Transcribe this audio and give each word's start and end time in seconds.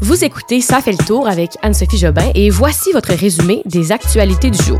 Vous 0.00 0.24
écoutez 0.24 0.60
Ça 0.60 0.80
fait 0.80 0.92
le 0.92 1.04
tour 1.04 1.26
avec 1.26 1.50
Anne-Sophie 1.60 1.98
Jobin 1.98 2.30
et 2.36 2.50
voici 2.50 2.92
votre 2.92 3.12
résumé 3.12 3.62
des 3.64 3.90
actualités 3.90 4.48
du 4.48 4.62
jour. 4.62 4.78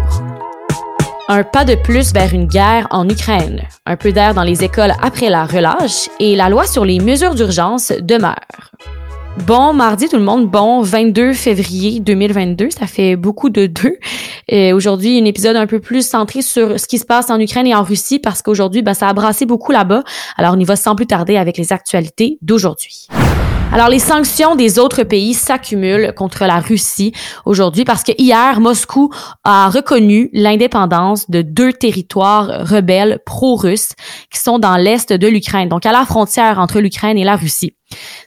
Un 1.26 1.42
pas 1.42 1.64
de 1.64 1.75
plus 1.75 2.12
vers 2.12 2.33
une 2.33 2.46
guerre 2.46 2.87
en 2.91 3.09
Ukraine, 3.09 3.62
un 3.85 3.96
peu 3.96 4.12
d'air 4.12 4.33
dans 4.33 4.45
les 4.45 4.62
écoles 4.62 4.93
après 5.03 5.29
la 5.29 5.45
relâche 5.45 6.09
et 6.21 6.37
la 6.37 6.49
loi 6.49 6.67
sur 6.67 6.85
les 6.85 7.01
mesures 7.01 7.35
d'urgence 7.35 7.93
demeure. 8.01 8.71
Bon 9.45 9.73
mardi 9.73 10.09
tout 10.09 10.17
le 10.17 10.23
monde, 10.23 10.48
bon 10.48 10.82
22 10.82 11.32
février 11.32 11.98
2022, 11.98 12.71
ça 12.71 12.87
fait 12.87 13.16
beaucoup 13.16 13.50
de 13.50 13.66
deux. 13.66 13.96
Et 14.46 14.73
aujourd'hui, 14.73 15.19
un 15.21 15.25
épisode 15.25 15.57
un 15.57 15.66
peu 15.66 15.80
plus 15.80 16.07
centré 16.07 16.43
sur 16.43 16.79
ce 16.79 16.87
qui 16.87 16.98
se 16.98 17.05
passe 17.05 17.29
en 17.29 17.41
Ukraine 17.41 17.66
et 17.66 17.75
en 17.75 17.82
Russie 17.82 18.21
parce 18.21 18.41
qu'aujourd'hui, 18.41 18.82
ben, 18.82 18.95
ça 18.95 19.09
a 19.09 19.12
brassé 19.14 19.46
beaucoup 19.46 19.73
là-bas. 19.73 20.05
Alors 20.37 20.55
on 20.55 20.61
y 20.61 20.64
va 20.64 20.77
sans 20.77 20.95
plus 20.95 21.07
tarder 21.07 21.37
avec 21.37 21.57
les 21.57 21.73
actualités 21.73 22.39
d'aujourd'hui. 22.41 23.09
Alors, 23.71 23.91
les 23.91 23.98
sanctions 23.98 24.57
des 24.57 24.79
autres 24.79 25.03
pays 25.03 25.34
s'accumulent 25.34 26.14
contre 26.16 26.47
la 26.47 26.59
Russie 26.59 27.12
aujourd'hui 27.45 27.84
parce 27.84 28.02
que 28.02 28.12
hier, 28.16 28.61
Moscou 28.61 29.12
a 29.45 29.69
reconnu 29.69 30.30
l'indépendance 30.33 31.29
de 31.29 31.42
deux 31.42 31.75
territoires 31.75 32.66
rebelles 32.66 33.20
pro-russes 33.27 33.92
qui 34.33 34.41
sont 34.41 34.59
dans 34.59 34.77
l'est 34.77 35.12
de 35.12 35.28
l'Ukraine, 35.28 35.69
donc 35.69 35.84
à 35.84 35.92
la 35.92 36.06
frontière 36.06 36.59
entre 36.59 36.80
l'Ukraine 36.80 37.19
et 37.19 37.25
la 37.25 37.37
Russie. 37.37 37.75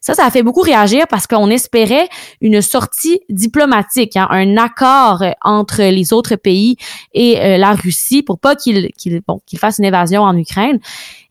Ça, 0.01 0.15
ça 0.15 0.25
a 0.25 0.31
fait 0.31 0.43
beaucoup 0.43 0.61
réagir 0.61 1.05
parce 1.09 1.27
qu'on 1.27 1.49
espérait 1.49 2.09
une 2.41 2.61
sortie 2.61 3.21
diplomatique, 3.29 4.17
hein, 4.17 4.27
un 4.31 4.57
accord 4.57 5.23
entre 5.43 5.84
les 5.84 6.13
autres 6.13 6.35
pays 6.35 6.77
et 7.13 7.39
euh, 7.39 7.57
la 7.57 7.73
Russie 7.73 8.23
pour 8.23 8.39
pas 8.39 8.55
qu'il 8.55 8.91
qu'il 8.93 9.21
bon, 9.27 9.39
fasse 9.57 9.77
une 9.77 9.85
évasion 9.85 10.23
en 10.23 10.35
Ukraine. 10.35 10.79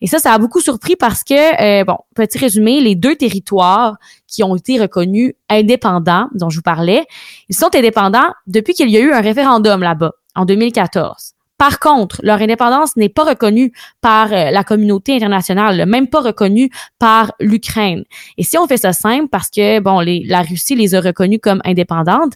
Et 0.01 0.07
ça, 0.07 0.19
ça 0.19 0.33
a 0.33 0.39
beaucoup 0.39 0.61
surpris 0.61 0.97
parce 0.97 1.25
que, 1.25 1.81
euh, 1.81 1.85
bon, 1.85 1.99
petit 2.15 2.39
résumé, 2.39 2.81
les 2.81 2.95
deux 2.95 3.17
territoires 3.17 3.97
qui 4.27 4.43
ont 4.45 4.57
été 4.57 4.81
reconnus 4.81 5.35
indépendants, 5.49 6.29
dont 6.35 6.49
je 6.49 6.57
vous 6.57 6.63
parlais, 6.63 7.05
ils 7.49 7.57
sont 7.57 7.75
indépendants 7.75 8.33
depuis 8.47 8.75
qu'il 8.75 8.91
y 8.91 8.97
a 8.97 9.01
eu 9.01 9.13
un 9.13 9.21
référendum 9.21 9.83
là-bas, 9.83 10.13
en 10.35 10.45
2014. 10.45 11.35
Par 11.61 11.79
contre, 11.79 12.23
leur 12.23 12.41
indépendance 12.41 12.97
n'est 12.97 13.11
pas 13.11 13.23
reconnue 13.23 13.71
par 14.01 14.33
euh, 14.33 14.51
la 14.51 14.65
communauté 14.65 15.15
internationale, 15.15 15.85
même 15.85 16.07
pas 16.07 16.23
reconnue 16.23 16.71
par 16.99 17.35
l'Ukraine. 17.39 18.05
Et 18.39 18.45
si 18.45 18.57
on 18.57 18.67
fait 18.67 18.79
ça 18.79 18.95
simple, 18.95 19.29
parce 19.29 19.51
que 19.51 19.79
bon, 19.81 20.01
la 20.01 20.41
Russie 20.41 20.75
les 20.75 20.95
a 20.95 21.03
reconnus 21.03 21.39
comme 21.43 21.61
indépendantes, 21.67 22.33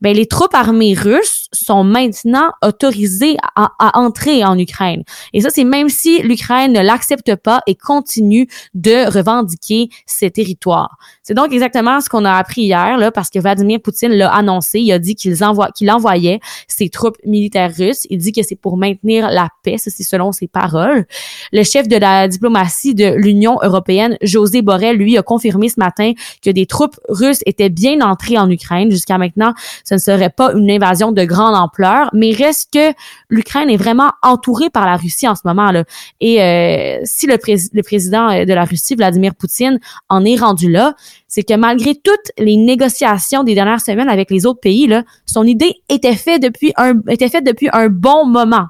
ben, 0.00 0.14
les 0.14 0.26
troupes 0.26 0.54
armées 0.54 0.94
russes 0.94 1.48
sont 1.52 1.84
maintenant 1.84 2.50
autorisées 2.62 3.36
à, 3.56 3.98
entrer 3.98 4.44
en 4.44 4.58
Ukraine. 4.58 5.02
Et 5.32 5.40
ça, 5.40 5.50
c'est 5.50 5.64
même 5.64 5.88
si 5.88 6.22
l'Ukraine 6.22 6.72
ne 6.72 6.80
l'accepte 6.80 7.34
pas 7.36 7.60
et 7.66 7.74
continue 7.74 8.48
de 8.74 9.10
revendiquer 9.10 9.88
ses 10.06 10.30
territoires. 10.30 10.96
C'est 11.22 11.34
donc 11.34 11.52
exactement 11.52 12.00
ce 12.00 12.08
qu'on 12.08 12.24
a 12.24 12.32
appris 12.32 12.62
hier, 12.62 12.96
là, 12.98 13.10
parce 13.10 13.30
que 13.30 13.38
Vladimir 13.38 13.80
Poutine 13.80 14.12
l'a 14.12 14.32
annoncé. 14.32 14.80
Il 14.80 14.92
a 14.92 14.98
dit 14.98 15.14
qu'il 15.14 15.42
envoie, 15.42 15.70
qu'il 15.72 15.90
envoyait 15.90 16.40
ses 16.68 16.88
troupes 16.88 17.16
militaires 17.24 17.72
russes. 17.76 18.06
Il 18.10 18.18
dit 18.18 18.32
que 18.32 18.42
c'est 18.42 18.56
pour 18.56 18.76
maintenir 18.76 19.30
la 19.30 19.48
paix. 19.62 19.76
C'est 19.78 19.90
selon 20.02 20.32
ses 20.32 20.46
paroles. 20.46 21.06
Le 21.52 21.62
chef 21.64 21.88
de 21.88 21.96
la 21.96 22.28
diplomatie 22.28 22.94
de 22.94 23.14
l'Union 23.16 23.58
européenne, 23.62 24.16
José 24.22 24.62
Borrell, 24.62 24.96
lui, 24.96 25.18
a 25.18 25.22
confirmé 25.22 25.68
ce 25.68 25.78
matin 25.78 26.12
que 26.42 26.50
des 26.50 26.66
troupes 26.66 26.98
russes 27.08 27.40
étaient 27.46 27.68
bien 27.68 28.00
entrées 28.00 28.38
en 28.38 28.50
Ukraine. 28.50 28.90
Jusqu'à 28.90 29.18
maintenant, 29.18 29.54
ce 29.88 29.94
ne 29.94 29.98
serait 29.98 30.28
pas 30.28 30.52
une 30.52 30.70
invasion 30.70 31.12
de 31.12 31.24
grande 31.24 31.54
ampleur, 31.54 32.10
mais 32.12 32.32
reste 32.32 32.72
que 32.74 32.92
l'Ukraine 33.30 33.70
est 33.70 33.78
vraiment 33.78 34.12
entourée 34.22 34.68
par 34.68 34.84
la 34.84 34.96
Russie 34.96 35.26
en 35.26 35.34
ce 35.34 35.40
moment 35.46 35.70
là. 35.70 35.84
Et 36.20 36.42
euh, 36.42 37.00
si 37.04 37.26
le, 37.26 37.38
le 37.72 37.82
président 37.82 38.44
de 38.44 38.52
la 38.52 38.64
Russie, 38.64 38.96
Vladimir 38.96 39.34
Poutine, 39.34 39.80
en 40.10 40.24
est 40.26 40.36
rendu 40.36 40.70
là, 40.70 40.94
c'est 41.26 41.42
que 41.42 41.54
malgré 41.54 41.94
toutes 41.94 42.32
les 42.36 42.56
négociations 42.56 43.44
des 43.44 43.54
dernières 43.54 43.80
semaines 43.80 44.10
avec 44.10 44.30
les 44.30 44.44
autres 44.44 44.60
pays, 44.60 44.86
là, 44.86 45.04
son 45.24 45.44
idée 45.44 45.76
était 45.88 46.16
faite 46.16 46.42
depuis 46.42 46.72
un 46.76 46.94
était 47.08 47.30
faite 47.30 47.44
depuis 47.44 47.68
un 47.72 47.88
bon 47.88 48.26
moment. 48.26 48.66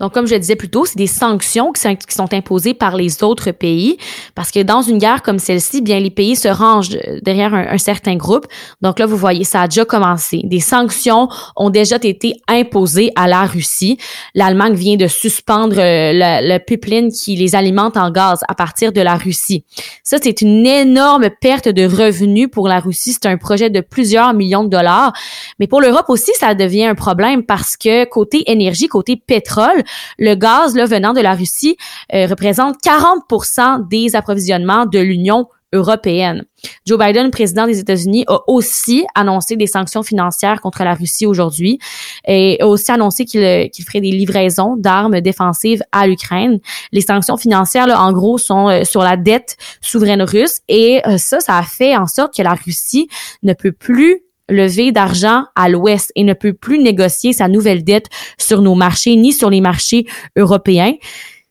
Donc, 0.00 0.14
comme 0.14 0.26
je 0.26 0.34
le 0.34 0.40
disais 0.40 0.56
plus 0.56 0.70
tôt, 0.70 0.86
c'est 0.86 0.96
des 0.96 1.06
sanctions 1.06 1.72
qui 1.72 1.80
sont, 1.80 2.32
imposées 2.32 2.74
par 2.74 2.96
les 2.96 3.22
autres 3.22 3.50
pays 3.50 3.98
parce 4.34 4.50
que 4.50 4.60
dans 4.60 4.82
une 4.82 4.98
guerre 4.98 5.22
comme 5.22 5.38
celle-ci, 5.38 5.82
bien, 5.82 6.00
les 6.00 6.10
pays 6.10 6.36
se 6.36 6.48
rangent 6.48 6.96
derrière 7.22 7.54
un, 7.54 7.78
certain 7.78 8.16
groupe. 8.16 8.46
Donc 8.82 8.98
là, 8.98 9.06
vous 9.06 9.16
voyez, 9.16 9.44
ça 9.44 9.62
a 9.62 9.68
déjà 9.68 9.84
commencé. 9.84 10.40
Des 10.44 10.60
sanctions 10.60 11.28
ont 11.56 11.70
déjà 11.70 11.96
été 11.96 12.34
imposées 12.48 13.10
à 13.16 13.28
la 13.28 13.44
Russie. 13.44 13.98
L'Allemagne 14.34 14.74
vient 14.74 14.96
de 14.96 15.06
suspendre 15.06 15.76
euh, 15.78 16.12
le, 16.14 16.54
le 16.54 16.58
pipeline 16.58 17.10
qui 17.10 17.36
les 17.36 17.54
alimente 17.54 17.96
en 17.96 18.10
gaz 18.10 18.40
à 18.48 18.54
partir 18.54 18.92
de 18.92 19.00
la 19.00 19.16
Russie. 19.16 19.64
Ça, 20.02 20.18
c'est 20.22 20.40
une 20.40 20.66
énorme 20.66 21.28
perte 21.40 21.68
de 21.68 21.84
revenus 21.84 22.48
pour 22.50 22.68
la 22.68 22.80
Russie. 22.80 23.12
C'est 23.12 23.26
un 23.26 23.36
projet 23.36 23.70
de 23.70 23.80
plusieurs 23.80 24.34
millions 24.34 24.64
de 24.64 24.70
dollars. 24.70 25.12
Mais 25.58 25.66
pour 25.66 25.80
l'Europe 25.80 26.06
aussi, 26.08 26.32
ça 26.38 26.54
devient 26.54 26.84
un 26.84 26.94
problème 26.94 27.44
parce 27.44 27.76
que 27.76 28.04
côté 28.04 28.50
énergie, 28.50 28.88
côté 28.88 29.16
pétrole, 29.16 29.82
le 30.18 30.34
gaz 30.34 30.74
là, 30.74 30.86
venant 30.86 31.12
de 31.12 31.20
la 31.20 31.34
Russie 31.34 31.76
euh, 32.14 32.26
représente 32.26 32.76
40% 32.84 33.88
des 33.88 34.16
approvisionnements 34.16 34.86
de 34.86 34.98
l'Union 34.98 35.46
européenne. 35.72 36.44
Joe 36.86 36.98
Biden, 36.98 37.30
président 37.30 37.66
des 37.66 37.78
États-Unis, 37.78 38.24
a 38.26 38.38
aussi 38.48 39.04
annoncé 39.14 39.56
des 39.56 39.66
sanctions 39.66 40.02
financières 40.02 40.60
contre 40.60 40.82
la 40.82 40.94
Russie 40.94 41.26
aujourd'hui 41.26 41.78
et 42.26 42.58
a 42.60 42.66
aussi 42.66 42.90
annoncé 42.90 43.24
qu'il 43.24 43.84
ferait 43.86 44.00
des 44.00 44.10
livraisons 44.10 44.76
d'armes 44.76 45.20
défensives 45.20 45.82
à 45.92 46.06
l'Ukraine. 46.06 46.58
Les 46.92 47.00
sanctions 47.00 47.36
financières, 47.36 47.86
là, 47.86 48.00
en 48.00 48.12
gros, 48.12 48.36
sont 48.38 48.68
euh, 48.68 48.84
sur 48.84 49.02
la 49.02 49.16
dette 49.16 49.56
souveraine 49.80 50.22
russe 50.22 50.60
et 50.68 51.02
euh, 51.06 51.18
ça, 51.18 51.40
ça 51.40 51.56
a 51.56 51.62
fait 51.62 51.96
en 51.96 52.06
sorte 52.06 52.34
que 52.34 52.42
la 52.42 52.54
Russie 52.54 53.08
ne 53.42 53.52
peut 53.52 53.72
plus 53.72 54.22
lever 54.50 54.92
d'argent 54.92 55.44
à 55.56 55.68
l'Ouest 55.68 56.12
et 56.16 56.24
ne 56.24 56.34
peut 56.34 56.52
plus 56.52 56.78
négocier 56.78 57.32
sa 57.32 57.48
nouvelle 57.48 57.84
dette 57.84 58.06
sur 58.38 58.60
nos 58.62 58.74
marchés 58.74 59.16
ni 59.16 59.32
sur 59.32 59.50
les 59.50 59.60
marchés 59.60 60.06
européens. 60.36 60.94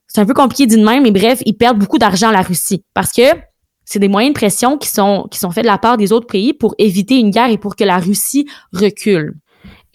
C'est 0.07 0.21
un 0.21 0.25
peu 0.25 0.33
compliqué 0.33 0.65
d'une 0.65 0.83
même, 0.83 1.03
mais 1.03 1.11
bref, 1.11 1.41
ils 1.45 1.53
perdent 1.53 1.79
beaucoup 1.79 1.99
d'argent 1.99 2.29
à 2.29 2.33
la 2.33 2.41
Russie 2.41 2.83
parce 2.93 3.11
que 3.11 3.21
c'est 3.85 3.99
des 3.99 4.07
moyens 4.07 4.33
de 4.33 4.39
pression 4.39 4.77
qui 4.77 4.87
sont, 4.87 5.27
qui 5.31 5.39
sont 5.39 5.51
faits 5.51 5.63
de 5.63 5.69
la 5.69 5.77
part 5.77 5.97
des 5.97 6.11
autres 6.11 6.27
pays 6.27 6.53
pour 6.53 6.75
éviter 6.77 7.17
une 7.17 7.31
guerre 7.31 7.49
et 7.49 7.57
pour 7.57 7.75
que 7.75 7.83
la 7.83 7.97
Russie 7.97 8.47
recule. 8.71 9.35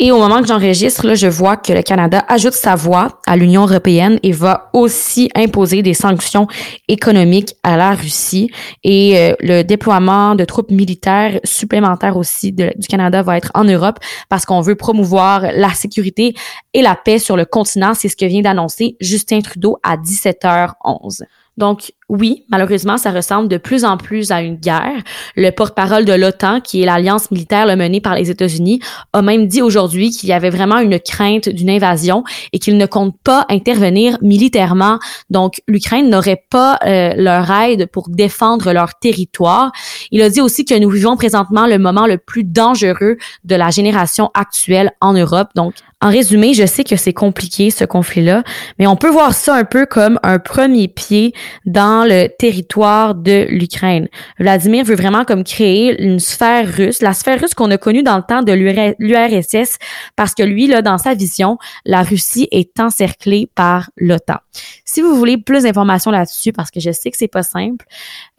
Et 0.00 0.10
au 0.10 0.18
moment 0.18 0.40
que 0.40 0.48
j'enregistre, 0.48 1.06
là, 1.06 1.14
je 1.14 1.28
vois 1.28 1.56
que 1.56 1.72
le 1.72 1.82
Canada 1.82 2.24
ajoute 2.26 2.54
sa 2.54 2.74
voix 2.74 3.20
à 3.28 3.36
l'Union 3.36 3.62
européenne 3.62 4.18
et 4.24 4.32
va 4.32 4.70
aussi 4.72 5.30
imposer 5.36 5.82
des 5.82 5.94
sanctions 5.94 6.48
économiques 6.88 7.54
à 7.62 7.76
la 7.76 7.92
Russie. 7.94 8.50
Et 8.82 9.16
euh, 9.16 9.34
le 9.38 9.62
déploiement 9.62 10.34
de 10.34 10.44
troupes 10.44 10.72
militaires 10.72 11.38
supplémentaires 11.44 12.16
aussi 12.16 12.50
du 12.50 12.72
Canada 12.88 13.22
va 13.22 13.36
être 13.36 13.52
en 13.54 13.62
Europe 13.62 14.00
parce 14.28 14.44
qu'on 14.44 14.62
veut 14.62 14.74
promouvoir 14.74 15.42
la 15.54 15.70
sécurité 15.70 16.34
et 16.72 16.82
la 16.82 16.96
paix 16.96 17.20
sur 17.20 17.36
le 17.36 17.44
continent. 17.44 17.94
C'est 17.94 18.08
ce 18.08 18.16
que 18.16 18.26
vient 18.26 18.42
d'annoncer 18.42 18.96
Justin 19.00 19.42
Trudeau 19.42 19.78
à 19.84 19.96
17h11. 19.96 21.22
Donc, 21.56 21.92
oui, 22.10 22.44
malheureusement, 22.50 22.98
ça 22.98 23.10
ressemble 23.10 23.48
de 23.48 23.56
plus 23.56 23.84
en 23.84 23.96
plus 23.96 24.30
à 24.30 24.42
une 24.42 24.56
guerre. 24.56 25.02
Le 25.36 25.50
porte-parole 25.50 26.04
de 26.04 26.12
l'OTAN, 26.12 26.60
qui 26.60 26.82
est 26.82 26.86
l'alliance 26.86 27.30
militaire 27.30 27.66
menée 27.76 28.02
par 28.02 28.14
les 28.14 28.30
États-Unis, 28.30 28.80
a 29.14 29.22
même 29.22 29.46
dit 29.46 29.62
aujourd'hui 29.62 30.10
qu'il 30.10 30.28
y 30.28 30.32
avait 30.32 30.50
vraiment 30.50 30.78
une 30.80 31.00
crainte 31.00 31.48
d'une 31.48 31.70
invasion 31.70 32.22
et 32.52 32.58
qu'il 32.58 32.76
ne 32.76 32.84
compte 32.84 33.14
pas 33.24 33.46
intervenir 33.48 34.18
militairement. 34.20 34.98
Donc, 35.30 35.62
l'Ukraine 35.66 36.10
n'aurait 36.10 36.44
pas 36.50 36.78
euh, 36.84 37.14
leur 37.16 37.50
aide 37.50 37.86
pour 37.86 38.10
défendre 38.10 38.72
leur 38.72 38.94
territoire. 38.96 39.72
Il 40.10 40.20
a 40.20 40.28
dit 40.28 40.42
aussi 40.42 40.66
que 40.66 40.78
nous 40.78 40.90
vivons 40.90 41.16
présentement 41.16 41.66
le 41.66 41.78
moment 41.78 42.06
le 42.06 42.18
plus 42.18 42.44
dangereux 42.44 43.16
de 43.44 43.54
la 43.54 43.70
génération 43.70 44.30
actuelle 44.34 44.92
en 45.00 45.14
Europe. 45.14 45.48
Donc, 45.54 45.74
en 46.02 46.10
résumé, 46.10 46.52
je 46.52 46.66
sais 46.66 46.84
que 46.84 46.96
c'est 46.96 47.14
compliqué 47.14 47.70
ce 47.70 47.86
conflit-là, 47.86 48.42
mais 48.78 48.86
on 48.86 48.94
peut 48.94 49.08
voir 49.08 49.32
ça 49.32 49.54
un 49.54 49.64
peu 49.64 49.86
comme 49.86 50.20
un 50.22 50.38
premier 50.38 50.86
pied 50.86 51.32
dans 51.64 51.93
le 52.02 52.26
territoire 52.26 53.14
de 53.14 53.46
l'Ukraine. 53.48 54.08
Vladimir 54.40 54.84
veut 54.84 54.96
vraiment 54.96 55.24
comme 55.24 55.44
créer 55.44 56.02
une 56.02 56.18
sphère 56.18 56.66
russe, 56.66 57.00
la 57.00 57.12
sphère 57.12 57.40
russe 57.40 57.54
qu'on 57.54 57.70
a 57.70 57.78
connue 57.78 58.02
dans 58.02 58.16
le 58.16 58.24
temps 58.26 58.42
de 58.42 58.52
l'URSS, 58.52 59.78
parce 60.16 60.34
que 60.34 60.42
lui, 60.42 60.66
dans 60.82 60.98
sa 60.98 61.14
vision, 61.14 61.58
la 61.84 62.02
Russie 62.02 62.48
est 62.50 62.80
encerclée 62.80 63.48
par 63.54 63.90
l'OTAN. 63.96 64.38
Si 64.84 65.00
vous 65.00 65.14
voulez 65.14 65.38
plus 65.38 65.62
d'informations 65.62 66.10
là-dessus, 66.10 66.52
parce 66.52 66.72
que 66.72 66.80
je 66.80 66.90
sais 66.90 67.10
que 67.12 67.16
c'est 67.16 67.28
pas 67.28 67.44
simple, 67.44 67.84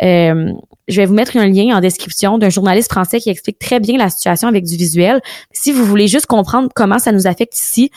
euh, 0.02 0.52
je 0.88 0.98
vais 0.98 1.06
vous 1.06 1.14
mettre 1.14 1.38
un 1.38 1.48
lien 1.48 1.78
en 1.78 1.80
description 1.80 2.38
d'un 2.38 2.50
journaliste 2.50 2.92
français 2.92 3.20
qui 3.20 3.30
explique 3.30 3.60
très 3.60 3.80
bien 3.80 3.98
la 3.98 4.10
situation 4.10 4.48
avec 4.48 4.66
du 4.66 4.76
visuel. 4.76 5.22
Si 5.52 5.72
vous 5.72 5.86
voulez 5.86 6.08
juste 6.08 6.26
comprendre 6.26 6.70
comment 6.76 7.00
ça 7.00 7.12
nous 7.12 7.28
affecte 7.28 7.58
ici, 7.58 7.92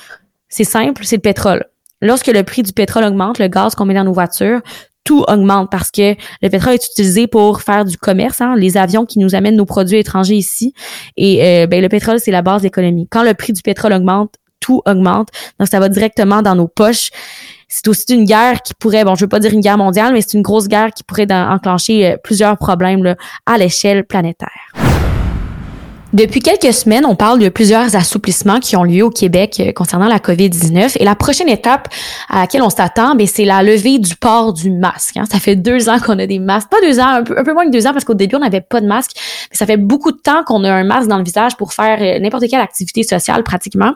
c'est 0.48 0.64
simple, 0.64 1.04
c'est 1.04 1.16
le 1.16 1.22
pétrole. 1.22 1.64
Lorsque 2.00 2.28
le 2.28 2.42
prix 2.44 2.62
du 2.62 2.72
pétrole 2.72 3.04
augmente, 3.04 3.38
le 3.38 3.48
gaz 3.48 3.74
qu'on 3.74 3.84
met 3.84 3.94
dans 3.94 4.04
nos 4.04 4.12
voitures, 4.12 4.60
tout 5.08 5.24
augmente 5.26 5.70
parce 5.70 5.90
que 5.90 6.14
le 6.42 6.50
pétrole 6.50 6.74
est 6.74 6.84
utilisé 6.84 7.26
pour 7.26 7.62
faire 7.62 7.86
du 7.86 7.96
commerce, 7.96 8.42
hein, 8.42 8.54
les 8.58 8.76
avions 8.76 9.06
qui 9.06 9.18
nous 9.18 9.34
amènent 9.34 9.56
nos 9.56 9.64
produits 9.64 9.96
étrangers 9.96 10.34
ici. 10.34 10.74
Et 11.16 11.42
euh, 11.42 11.66
ben, 11.66 11.80
le 11.80 11.88
pétrole, 11.88 12.20
c'est 12.20 12.30
la 12.30 12.42
base 12.42 12.60
de. 12.60 12.68
Quand 12.68 13.22
le 13.22 13.32
prix 13.32 13.54
du 13.54 13.62
pétrole 13.62 13.94
augmente, 13.94 14.34
tout 14.60 14.82
augmente. 14.84 15.28
Donc, 15.58 15.68
ça 15.68 15.80
va 15.80 15.88
directement 15.88 16.42
dans 16.42 16.54
nos 16.54 16.68
poches. 16.68 17.08
C'est 17.68 17.88
aussi 17.88 18.04
une 18.12 18.26
guerre 18.26 18.60
qui 18.60 18.74
pourrait, 18.74 19.04
bon, 19.04 19.14
je 19.14 19.24
veux 19.24 19.28
pas 19.28 19.40
dire 19.40 19.54
une 19.54 19.62
guerre 19.62 19.78
mondiale, 19.78 20.12
mais 20.12 20.20
c'est 20.20 20.34
une 20.34 20.42
grosse 20.42 20.68
guerre 20.68 20.90
qui 20.92 21.04
pourrait 21.04 21.26
enclencher 21.30 22.12
euh, 22.12 22.16
plusieurs 22.22 22.58
problèmes 22.58 23.02
là, 23.02 23.16
à 23.46 23.56
l'échelle 23.56 24.04
planétaire. 24.04 24.74
Depuis 26.14 26.40
quelques 26.40 26.72
semaines, 26.72 27.04
on 27.04 27.14
parle 27.14 27.38
de 27.38 27.50
plusieurs 27.50 27.94
assouplissements 27.94 28.60
qui 28.60 28.76
ont 28.76 28.84
lieu 28.84 29.02
au 29.02 29.10
Québec 29.10 29.60
euh, 29.60 29.72
concernant 29.72 30.08
la 30.08 30.18
COVID-19 30.18 30.96
et 30.98 31.04
la 31.04 31.14
prochaine 31.14 31.50
étape 31.50 31.88
à 32.30 32.40
laquelle 32.40 32.62
on 32.62 32.70
s'attend, 32.70 33.14
ben, 33.14 33.26
c'est 33.26 33.44
la 33.44 33.62
levée 33.62 33.98
du 33.98 34.16
port 34.16 34.54
du 34.54 34.70
masque. 34.70 35.18
Hein. 35.18 35.24
Ça 35.30 35.38
fait 35.38 35.54
deux 35.54 35.90
ans 35.90 35.98
qu'on 35.98 36.18
a 36.18 36.26
des 36.26 36.38
masques, 36.38 36.70
pas 36.70 36.80
deux 36.80 36.98
ans, 36.98 37.08
un 37.08 37.22
peu, 37.22 37.52
moins 37.52 37.66
que 37.66 37.70
deux 37.70 37.86
ans 37.86 37.92
parce 37.92 38.06
qu'au 38.06 38.14
début 38.14 38.36
on 38.36 38.40
n'avait 38.40 38.62
pas 38.62 38.80
de 38.80 38.86
masque, 38.86 39.10
mais 39.50 39.56
ça 39.58 39.66
fait 39.66 39.76
beaucoup 39.76 40.10
de 40.10 40.16
temps 40.16 40.44
qu'on 40.44 40.64
a 40.64 40.72
un 40.72 40.84
masque 40.84 41.08
dans 41.08 41.18
le 41.18 41.24
visage 41.24 41.58
pour 41.58 41.74
faire 41.74 41.98
euh, 42.00 42.18
n'importe 42.20 42.48
quelle 42.48 42.60
activité 42.60 43.02
sociale 43.02 43.42
pratiquement. 43.42 43.92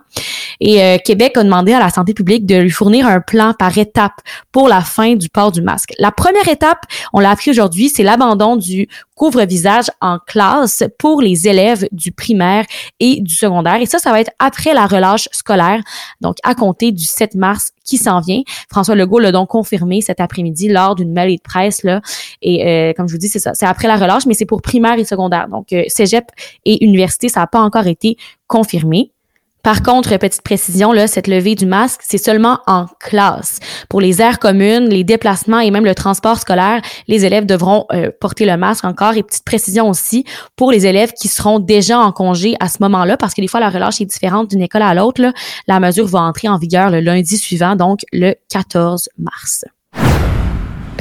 Et 0.61 0.83
euh, 0.83 0.99
Québec 0.99 1.37
a 1.37 1.45
demandé 1.45 1.73
à 1.73 1.79
la 1.79 1.91
santé 1.91 2.15
publique 2.15 2.47
de 2.47 2.57
lui 2.57 2.71
fournir 2.71 3.07
un 3.07 3.21
plan 3.21 3.55
par 3.59 3.77
étape 3.77 4.21
pour 4.51 4.69
la 4.69 4.81
fin 4.81 5.15
du 5.15 5.29
port 5.29 5.53
du 5.53 5.63
masque. 5.63 5.93
La 5.99 6.13
première 6.13 6.49
étape, 6.49 6.85
on 7.13 7.21
l'a 7.21 7.31
appris 7.31 7.51
aujourd'hui, 7.51 7.89
c'est 7.89 8.03
l'abandon 8.03 8.57
du 8.57 8.89
couvre-visage 9.15 9.87
en 10.01 10.19
classe 10.19 10.83
pour 10.99 11.23
les 11.23 11.47
élèves 11.47 11.87
du 11.93 12.13
primaire 12.13 12.65
et 12.99 13.21
du 13.21 13.35
secondaire. 13.35 13.77
Et 13.77 13.87
ça, 13.87 13.99
ça 13.99 14.11
va 14.11 14.21
être 14.21 14.33
après 14.39 14.75
la 14.75 14.87
relâche 14.87 15.29
scolaire, 15.33 15.81
donc 16.21 16.37
à 16.43 16.55
compter 16.55 16.93
du 16.93 17.05
7 17.05 17.35
mars 17.35 17.71
qui 17.85 17.99
s'en 17.99 18.21
vient. 18.21 18.43
François 18.71 18.95
Legault 18.95 19.19
l'a 19.19 19.33
donc 19.33 19.51
confirmé 19.51 20.01
cet 20.01 20.21
après-midi 20.21 20.69
lors 20.69 20.95
d'une 20.95 21.13
mêlée 21.13 21.37
de 21.37 21.43
presse 21.43 21.83
là. 21.83 22.01
Et 22.41 22.67
euh, 22.67 22.93
comme 22.97 23.09
je 23.09 23.15
vous 23.15 23.19
dis, 23.19 23.29
c'est 23.29 23.39
ça, 23.39 23.55
c'est 23.55 23.67
après 23.67 23.89
la 23.89 23.97
relâche, 23.97 24.27
mais 24.27 24.35
c'est 24.35 24.47
pour 24.47 24.63
primaire 24.63 24.99
et 24.99 25.05
secondaire. 25.05 25.49
Donc 25.49 25.73
euh, 25.73 25.85
cégep 25.89 26.25
et 26.65 26.85
université, 26.85 27.29
ça 27.29 27.41
n'a 27.41 27.47
pas 27.47 27.61
encore 27.61 27.87
été 27.87 28.17
confirmé. 28.47 29.13
Par 29.63 29.83
contre, 29.83 30.17
petite 30.17 30.43
précision, 30.43 30.93
là, 30.93 31.07
cette 31.07 31.29
levée 31.29 31.55
du 31.55 31.67
masque, 31.67 32.01
c'est 32.05 32.19
seulement 32.19 32.59
en 32.67 32.87
classe. 32.99 33.61
Pour 33.89 34.01
les 34.01 34.21
aires 34.21 34.41
communes, 34.41 34.89
les 34.89 35.05
déplacements 35.05 35.61
et 35.61 35.71
même 35.71 35.85
le 35.85 35.95
transport 35.95 36.39
scolaire, 36.39 36.83
les 37.07 37.25
élèves 37.25 37.47
devront 37.47 37.87
euh, 37.93 38.11
porter 38.21 38.45
le 38.45 38.57
masque 38.57 38.85
encore. 38.85 39.17
Et 39.17 39.23
petite 39.23 39.45
précision 39.45 39.89
aussi, 39.89 40.25
pour 40.57 40.73
les 40.73 40.87
élèves 40.87 41.13
qui 41.13 41.29
seront 41.29 41.61
déjà 41.61 42.01
en 42.01 42.11
congé 42.11 42.57
à 42.59 42.69
ce 42.69 42.79
moment-là, 42.81 43.17
parce 43.17 43.35
que 43.35 43.41
des 43.41 43.47
fois, 43.47 43.61
la 43.61 43.71
relâche 43.71 44.01
est 44.01 44.07
différente 44.07 44.51
d'une 44.51 44.63
école 44.63 44.83
à 44.83 44.95
l'autre, 44.95 45.33
la 45.69 45.79
mesure 45.79 46.07
va 46.07 46.21
entrer 46.21 46.49
en 46.49 46.59
vigueur 46.59 46.91
le 46.91 46.99
lundi 46.99 47.39
suivant, 47.39 47.77
donc 47.77 48.01
le 48.13 48.35
14 48.51 49.11
mars. 49.19 49.65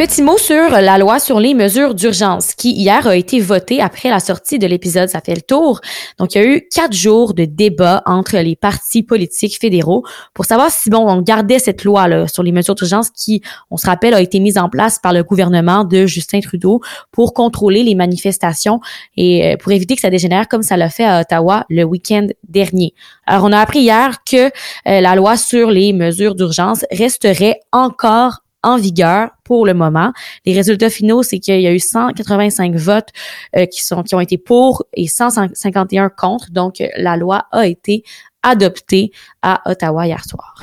Petit 0.01 0.23
mot 0.23 0.39
sur 0.39 0.71
la 0.71 0.97
loi 0.97 1.19
sur 1.19 1.39
les 1.39 1.53
mesures 1.53 1.93
d'urgence 1.93 2.55
qui 2.55 2.71
hier 2.71 3.05
a 3.05 3.15
été 3.15 3.39
votée 3.39 3.81
après 3.81 4.09
la 4.09 4.19
sortie 4.19 4.57
de 4.57 4.65
l'épisode 4.65 5.09
Ça 5.09 5.21
fait 5.21 5.35
le 5.35 5.43
tour. 5.43 5.79
Donc, 6.17 6.33
il 6.33 6.41
y 6.41 6.43
a 6.43 6.47
eu 6.47 6.67
quatre 6.73 6.93
jours 6.93 7.35
de 7.35 7.45
débat 7.45 8.01
entre 8.07 8.37
les 8.37 8.55
partis 8.55 9.03
politiques 9.03 9.59
fédéraux 9.59 10.03
pour 10.33 10.45
savoir 10.45 10.71
si, 10.71 10.89
bon, 10.89 11.07
on 11.07 11.21
gardait 11.21 11.59
cette 11.59 11.83
loi-là 11.83 12.27
sur 12.27 12.41
les 12.41 12.51
mesures 12.51 12.73
d'urgence 12.73 13.11
qui, 13.11 13.43
on 13.69 13.77
se 13.77 13.85
rappelle, 13.85 14.15
a 14.15 14.21
été 14.21 14.39
mise 14.39 14.57
en 14.57 14.69
place 14.69 14.97
par 14.97 15.13
le 15.13 15.21
gouvernement 15.21 15.83
de 15.83 16.07
Justin 16.07 16.39
Trudeau 16.39 16.81
pour 17.11 17.35
contrôler 17.35 17.83
les 17.83 17.93
manifestations 17.93 18.79
et 19.17 19.53
euh, 19.53 19.57
pour 19.57 19.71
éviter 19.71 19.93
que 19.93 20.01
ça 20.01 20.09
dégénère 20.09 20.47
comme 20.47 20.63
ça 20.63 20.77
l'a 20.77 20.89
fait 20.89 21.05
à 21.05 21.21
Ottawa 21.21 21.67
le 21.69 21.83
week-end 21.83 22.25
dernier. 22.49 22.95
Alors, 23.27 23.43
on 23.43 23.51
a 23.51 23.59
appris 23.59 23.81
hier 23.81 24.23
que 24.23 24.47
euh, 24.47 24.49
la 24.83 25.13
loi 25.13 25.37
sur 25.37 25.69
les 25.69 25.93
mesures 25.93 26.33
d'urgence 26.33 26.85
resterait 26.89 27.59
encore 27.71 28.39
en 28.63 28.77
vigueur 28.77 29.31
pour 29.43 29.65
le 29.65 29.73
moment. 29.73 30.13
Les 30.45 30.53
résultats 30.53 30.89
finaux, 30.89 31.23
c'est 31.23 31.39
qu'il 31.39 31.59
y 31.59 31.67
a 31.67 31.73
eu 31.73 31.79
185 31.79 32.75
votes 32.75 33.09
euh, 33.55 33.65
qui 33.65 33.83
sont 33.83 34.03
qui 34.03 34.15
ont 34.15 34.19
été 34.19 34.37
pour 34.37 34.83
et 34.93 35.07
151 35.07 36.09
contre. 36.09 36.51
Donc 36.51 36.83
la 36.95 37.17
loi 37.17 37.45
a 37.51 37.67
été 37.67 38.03
adoptée 38.43 39.11
à 39.41 39.61
Ottawa 39.69 40.07
hier 40.07 40.23
soir. 40.25 40.55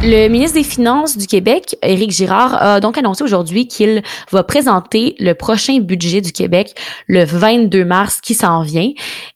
Le 0.00 0.28
ministre 0.28 0.56
des 0.56 0.64
Finances 0.64 1.18
du 1.18 1.26
Québec, 1.26 1.76
Éric 1.82 2.12
Girard, 2.12 2.54
a 2.62 2.78
donc 2.78 2.96
annoncé 2.96 3.24
aujourd'hui 3.24 3.66
qu'il 3.66 4.04
va 4.30 4.44
présenter 4.44 5.16
le 5.18 5.32
prochain 5.32 5.80
budget 5.80 6.20
du 6.20 6.30
Québec 6.30 6.80
le 7.08 7.24
22 7.24 7.84
mars 7.84 8.20
qui 8.20 8.34
s'en 8.34 8.62
vient. 8.62 8.92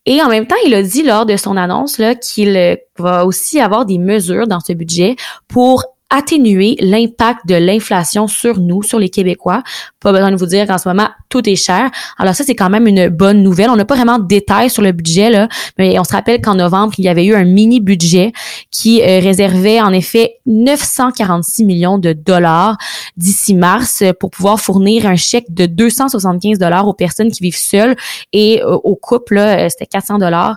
Et 0.06 0.22
en 0.22 0.28
même 0.28 0.46
temps, 0.46 0.54
il 0.64 0.72
a 0.74 0.82
dit 0.84 1.02
lors 1.02 1.26
de 1.26 1.36
son 1.36 1.56
annonce 1.56 2.00
qu'il 2.20 2.78
va 2.96 3.26
aussi 3.26 3.60
avoir 3.60 3.86
des 3.86 3.98
mesures 3.98 4.46
dans 4.46 4.60
ce 4.60 4.72
budget 4.72 5.16
pour 5.48 5.84
atténuer 6.12 6.76
l'impact 6.78 7.46
de 7.46 7.54
l'inflation 7.54 8.28
sur 8.28 8.60
nous, 8.60 8.82
sur 8.82 8.98
les 8.98 9.08
Québécois. 9.08 9.62
Pas 9.98 10.12
besoin 10.12 10.30
de 10.30 10.36
vous 10.36 10.46
dire 10.46 10.66
qu'en 10.66 10.78
ce 10.78 10.88
moment, 10.88 11.08
tout 11.28 11.48
est 11.48 11.56
cher. 11.56 11.90
Alors 12.18 12.34
ça, 12.34 12.44
c'est 12.44 12.54
quand 12.54 12.68
même 12.68 12.86
une 12.86 13.08
bonne 13.08 13.42
nouvelle. 13.42 13.70
On 13.70 13.76
n'a 13.76 13.86
pas 13.86 13.96
vraiment 13.96 14.18
de 14.18 14.26
détails 14.26 14.68
sur 14.68 14.82
le 14.82 14.92
budget, 14.92 15.30
là, 15.30 15.48
mais 15.78 15.98
on 15.98 16.04
se 16.04 16.12
rappelle 16.12 16.40
qu'en 16.40 16.54
novembre, 16.54 16.92
il 16.98 17.04
y 17.04 17.08
avait 17.08 17.24
eu 17.24 17.34
un 17.34 17.44
mini-budget 17.44 18.32
qui 18.70 19.00
euh, 19.00 19.20
réservait 19.20 19.80
en 19.80 19.92
effet 19.92 20.36
946 20.46 21.64
millions 21.64 21.98
de 21.98 22.12
dollars 22.12 22.76
d'ici 23.16 23.54
mars 23.54 24.04
pour 24.20 24.30
pouvoir 24.30 24.60
fournir 24.60 25.06
un 25.06 25.16
chèque 25.16 25.46
de 25.48 25.66
275 25.66 26.58
dollars 26.58 26.86
aux 26.86 26.94
personnes 26.94 27.30
qui 27.30 27.42
vivent 27.42 27.56
seules 27.56 27.96
et 28.32 28.62
euh, 28.62 28.74
aux 28.74 28.96
couples, 28.96 29.38
euh, 29.38 29.68
c'était 29.70 29.86
400 29.86 30.18
dollars 30.18 30.56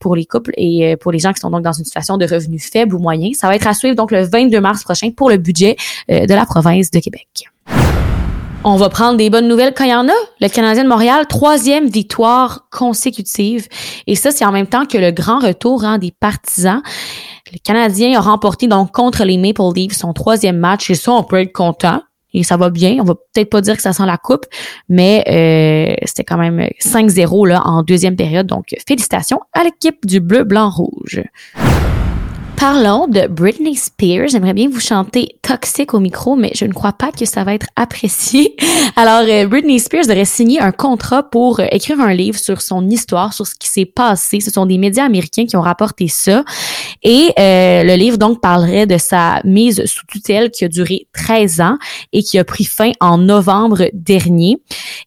pour 0.00 0.16
les 0.16 0.24
couples 0.24 0.52
et 0.56 0.96
pour 0.96 1.12
les 1.12 1.20
gens 1.20 1.32
qui 1.32 1.40
sont 1.40 1.50
donc 1.50 1.62
dans 1.62 1.72
une 1.72 1.84
situation 1.84 2.16
de 2.16 2.24
revenus 2.24 2.68
faibles 2.68 2.94
ou 2.96 2.98
moyens. 2.98 3.38
Ça 3.38 3.46
va 3.46 3.54
être 3.54 3.66
à 3.66 3.74
suivre 3.74 3.94
donc 3.94 4.10
le 4.10 4.24
22 4.24 4.60
mars 4.60 4.82
prochain 4.82 5.10
pour 5.10 5.30
le 5.30 5.36
budget 5.36 5.76
de 6.08 6.34
la 6.34 6.46
province 6.46 6.90
de 6.90 6.98
Québec. 6.98 7.48
On 8.62 8.76
va 8.76 8.90
prendre 8.90 9.16
des 9.16 9.30
bonnes 9.30 9.48
nouvelles 9.48 9.72
quand 9.74 9.84
il 9.84 9.90
y 9.90 9.94
en 9.94 10.06
a. 10.06 10.12
Le 10.42 10.48
Canadien 10.48 10.84
de 10.84 10.88
Montréal, 10.88 11.26
troisième 11.26 11.88
victoire 11.88 12.66
consécutive. 12.70 13.68
Et 14.06 14.16
ça, 14.16 14.32
c'est 14.32 14.44
en 14.44 14.52
même 14.52 14.66
temps 14.66 14.84
que 14.84 14.98
le 14.98 15.12
grand 15.12 15.38
retour 15.38 15.82
hein, 15.84 15.96
des 15.96 16.10
partisans. 16.10 16.82
Le 17.50 17.58
Canadien 17.58 18.18
a 18.18 18.20
remporté 18.20 18.66
donc 18.66 18.92
contre 18.92 19.24
les 19.24 19.38
Maple 19.38 19.62
Leafs 19.74 19.96
son 19.96 20.12
troisième 20.12 20.58
match. 20.58 20.90
Et 20.90 20.94
ça, 20.94 21.12
on 21.12 21.22
peut 21.22 21.40
être 21.40 21.54
content. 21.54 22.02
Et 22.32 22.42
ça 22.42 22.56
va 22.56 22.70
bien. 22.70 22.98
On 23.00 23.04
va 23.04 23.14
peut-être 23.14 23.50
pas 23.50 23.60
dire 23.60 23.76
que 23.76 23.82
ça 23.82 23.92
sent 23.92 24.06
la 24.06 24.16
coupe, 24.16 24.46
mais 24.88 25.24
euh, 25.28 25.94
c'était 26.04 26.24
quand 26.24 26.38
même 26.38 26.68
5-0 26.80 27.48
là 27.48 27.62
en 27.64 27.82
deuxième 27.82 28.16
période. 28.16 28.46
Donc, 28.46 28.74
félicitations 28.86 29.40
à 29.52 29.64
l'équipe 29.64 30.06
du 30.06 30.20
bleu, 30.20 30.44
blanc, 30.44 30.70
rouge. 30.70 31.22
Parlons 32.60 33.06
de 33.06 33.26
Britney 33.26 33.74
Spears. 33.74 34.28
J'aimerais 34.28 34.52
bien 34.52 34.68
vous 34.68 34.80
chanter 34.80 35.38
Toxic 35.40 35.94
au 35.94 35.98
micro, 35.98 36.36
mais 36.36 36.50
je 36.54 36.66
ne 36.66 36.74
crois 36.74 36.92
pas 36.92 37.10
que 37.10 37.24
ça 37.24 37.42
va 37.42 37.54
être 37.54 37.68
apprécié. 37.74 38.54
Alors, 38.96 39.22
euh, 39.26 39.46
Britney 39.46 39.78
Spears 39.80 40.10
aurait 40.10 40.26
signé 40.26 40.60
un 40.60 40.70
contrat 40.70 41.22
pour 41.22 41.60
euh, 41.60 41.64
écrire 41.70 41.98
un 42.00 42.12
livre 42.12 42.38
sur 42.38 42.60
son 42.60 42.86
histoire, 42.90 43.32
sur 43.32 43.46
ce 43.46 43.54
qui 43.54 43.66
s'est 43.66 43.86
passé. 43.86 44.40
Ce 44.40 44.50
sont 44.50 44.66
des 44.66 44.76
médias 44.76 45.06
américains 45.06 45.46
qui 45.46 45.56
ont 45.56 45.62
rapporté 45.62 46.06
ça. 46.08 46.44
Et 47.02 47.32
euh, 47.38 47.82
le 47.82 47.94
livre, 47.94 48.18
donc, 48.18 48.42
parlerait 48.42 48.86
de 48.86 48.98
sa 48.98 49.40
mise 49.44 49.82
sous 49.86 50.04
tutelle 50.04 50.50
qui 50.50 50.66
a 50.66 50.68
duré 50.68 51.08
13 51.14 51.62
ans 51.62 51.78
et 52.12 52.22
qui 52.22 52.38
a 52.38 52.44
pris 52.44 52.64
fin 52.66 52.92
en 53.00 53.16
novembre 53.16 53.88
dernier. 53.94 54.58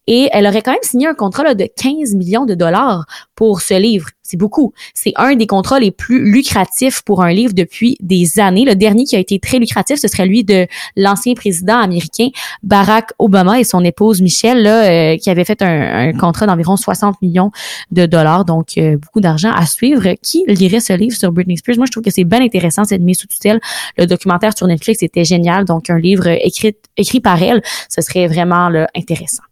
Et 0.07 0.27
elle 0.31 0.47
aurait 0.47 0.63
quand 0.63 0.71
même 0.71 0.79
signé 0.81 1.05
un 1.05 1.13
contrat 1.13 1.53
de 1.53 1.67
15 1.77 2.15
millions 2.15 2.47
de 2.47 2.55
dollars 2.55 3.05
pour 3.35 3.61
ce 3.61 3.79
livre. 3.79 4.07
C'est 4.21 4.37
beaucoup. 4.37 4.73
C'est 4.93 5.11
un 5.17 5.35
des 5.35 5.47
contrats 5.47 5.79
les 5.79 5.91
plus 5.91 6.31
lucratifs 6.31 7.01
pour 7.01 7.23
un 7.23 7.31
livre 7.31 7.53
depuis 7.53 7.97
des 7.99 8.39
années. 8.39 8.63
Le 8.63 8.75
dernier 8.75 9.03
qui 9.03 9.15
a 9.15 9.19
été 9.19 9.37
très 9.37 9.59
lucratif, 9.59 9.99
ce 9.99 10.07
serait 10.07 10.25
lui 10.25 10.43
de 10.43 10.65
l'ancien 10.95 11.33
président 11.33 11.77
américain 11.77 12.29
Barack 12.63 13.11
Obama 13.19 13.59
et 13.59 13.63
son 13.63 13.83
épouse 13.83 14.21
Michelle, 14.21 14.63
là, 14.63 14.83
euh, 14.83 15.17
qui 15.17 15.29
avait 15.29 15.43
fait 15.43 15.61
un, 15.61 16.13
contrat 16.13 16.45
d'environ 16.45 16.77
60 16.77 17.21
millions 17.21 17.51
de 17.91 18.05
dollars. 18.05 18.45
Donc, 18.45 18.77
euh, 18.77 18.97
beaucoup 18.97 19.19
d'argent 19.19 19.51
à 19.51 19.65
suivre. 19.65 20.13
Qui 20.21 20.45
lirait 20.47 20.79
ce 20.79 20.93
livre 20.93 21.15
sur 21.15 21.31
Britney 21.31 21.57
Spears? 21.57 21.77
Moi, 21.77 21.85
je 21.85 21.91
trouve 21.91 22.03
que 22.03 22.11
c'est 22.11 22.23
bien 22.23 22.41
intéressant, 22.41 22.85
cette 22.85 23.01
mise 23.01 23.19
sous 23.19 23.27
tutelle. 23.27 23.59
Le 23.97 24.05
documentaire 24.05 24.57
sur 24.57 24.67
Netflix 24.67 25.03
était 25.03 25.25
génial. 25.25 25.65
Donc, 25.65 25.89
un 25.89 25.99
livre 25.99 26.27
écrit, 26.27 26.75
écrit 26.95 27.19
par 27.19 27.41
elle, 27.43 27.61
ce 27.89 28.01
serait 28.01 28.27
vraiment 28.27 28.69
là, 28.69 28.87
intéressant. 28.95 29.43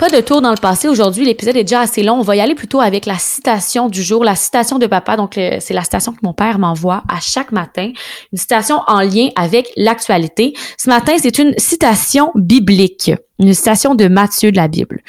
Pas 0.00 0.08
de 0.08 0.22
tour 0.22 0.40
dans 0.40 0.52
le 0.52 0.56
passé. 0.56 0.88
Aujourd'hui, 0.88 1.26
l'épisode 1.26 1.58
est 1.58 1.64
déjà 1.64 1.80
assez 1.80 2.02
long. 2.02 2.14
On 2.14 2.22
va 2.22 2.34
y 2.34 2.40
aller 2.40 2.54
plutôt 2.54 2.80
avec 2.80 3.04
la 3.04 3.18
citation 3.18 3.90
du 3.90 4.02
jour, 4.02 4.24
la 4.24 4.34
citation 4.34 4.78
de 4.78 4.86
papa. 4.86 5.18
Donc, 5.18 5.34
c'est 5.34 5.74
la 5.74 5.82
citation 5.82 6.12
que 6.12 6.20
mon 6.22 6.32
père 6.32 6.58
m'envoie 6.58 7.02
à 7.06 7.20
chaque 7.20 7.52
matin. 7.52 7.92
Une 8.32 8.38
citation 8.38 8.80
en 8.86 9.02
lien 9.02 9.28
avec 9.36 9.70
l'actualité. 9.76 10.54
Ce 10.78 10.88
matin, 10.88 11.16
c'est 11.18 11.38
une 11.38 11.52
citation 11.58 12.32
biblique. 12.34 13.12
Une 13.38 13.52
citation 13.52 13.94
de 13.94 14.08
Matthieu 14.08 14.50
de 14.50 14.56
la 14.56 14.68
Bible. 14.68 15.02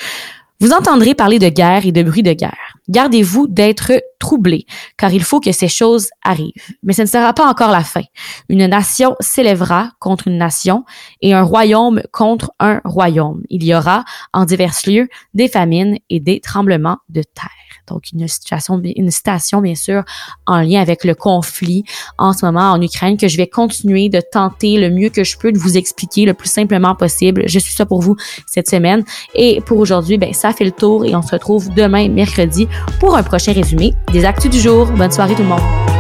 Vous 0.60 0.74
entendrez 0.74 1.16
parler 1.16 1.40
de 1.40 1.48
guerre 1.48 1.86
et 1.86 1.94
de 1.94 2.04
bruit 2.04 2.22
de 2.22 2.34
guerre. 2.34 2.76
Gardez-vous 2.90 3.48
d'être 3.48 3.94
troublés, 4.22 4.66
car 4.98 5.12
il 5.12 5.24
faut 5.24 5.42
que 5.42 5.51
ces 5.51 5.68
choses 5.68 6.10
arrivent. 6.24 6.54
Mais 6.84 6.94
ce 6.94 7.01
ne 7.01 7.08
sera 7.08 7.34
pas 7.34 7.50
encore 7.50 7.72
la 7.72 7.84
fin. 7.84 8.04
Une 8.48 8.66
nation 8.68 9.16
s'élèvera 9.20 9.92
contre 10.00 10.28
une 10.30 10.38
nation 10.38 10.86
et 11.22 11.34
un 11.34 11.44
royaume 11.44 12.01
contre 12.13 12.51
un 12.60 12.80
royaume. 12.86 13.42
Il 13.50 13.66
y 13.66 13.75
aura 13.75 14.06
en 14.32 14.46
divers 14.46 14.75
lieux 14.86 15.10
des 15.34 15.50
famines 15.50 15.98
et 16.10 16.20
des 16.20 16.40
tremblements 16.40 16.98
de 17.10 17.24
terre. 17.24 17.50
Donc, 17.88 18.12
une 18.13 18.28
situation, 18.28 18.82
une 18.84 19.12
citation, 19.12 19.60
bien 19.60 19.75
sûr, 19.75 20.04
en 20.46 20.62
lien 20.62 20.82
avec 20.82 21.04
le 21.04 21.16
conflit 21.16 21.84
en 22.18 22.32
ce 22.32 22.46
moment 22.46 22.72
en 22.72 22.82
Ukraine 22.82 23.18
que 23.18 23.28
je 23.28 23.38
vais 23.38 23.48
continuer 23.48 24.08
de 24.08 24.22
tenter 24.22 24.78
le 24.78 24.90
mieux 24.90 25.10
que 25.10 25.24
je 25.24 25.38
peux 25.38 25.51
de 25.51 25.58
vous 25.58 25.78
expliquer 25.78 26.25
le 26.25 26.34
plus 26.34 26.50
simplement 26.50 26.96
possible. 26.96 27.44
Je 27.48 27.60
suis 27.60 27.74
ça 27.74 27.86
pour 27.86 28.01
vous 28.01 28.16
cette 28.46 28.70
semaine. 28.70 29.04
Et 29.34 29.62
pour 29.66 29.80
aujourd'hui, 29.80 30.18
ben, 30.18 30.34
ça 30.34 30.54
fait 30.54 30.63
le 30.63 30.72
tour 30.72 31.06
et 31.06 31.16
on 31.16 31.22
se 31.22 31.32
retrouve 31.32 31.74
demain, 31.74 32.08
mercredi, 32.08 32.68
pour 33.00 33.16
un 33.16 33.24
prochain 33.24 33.54
résumé 33.54 33.94
des 34.12 34.25
actus 34.25 34.51
du 34.51 34.60
jour. 34.60 34.88
Bonne 34.91 35.12
soirée 35.12 35.36
tout 35.36 35.44
le 35.44 35.50
monde. 35.50 35.91